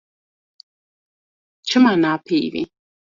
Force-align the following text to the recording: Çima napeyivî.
Çima 1.67 1.93
napeyivî. 2.01 2.63